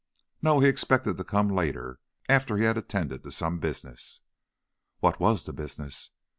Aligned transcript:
"No; 0.41 0.59
he 0.61 0.67
expected 0.67 1.17
to 1.17 1.23
come 1.23 1.47
later, 1.49 1.99
after 2.27 2.57
he 2.57 2.63
had 2.63 2.75
attended 2.75 3.23
to 3.23 3.31
some 3.31 3.59
business." 3.59 4.21
"What 4.99 5.19
was 5.19 5.43
the 5.43 5.53
business?" 5.53 6.09